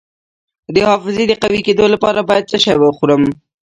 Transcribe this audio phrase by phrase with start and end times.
[0.73, 3.23] د حافظې د قوي کیدو لپاره باید څه شی وخورم؟